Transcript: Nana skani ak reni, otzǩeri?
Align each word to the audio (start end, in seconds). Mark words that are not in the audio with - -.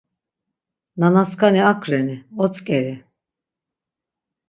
Nana 0.99 1.21
skani 1.31 1.61
ak 1.71 1.81
reni, 1.91 2.17
otzǩeri? 2.43 2.95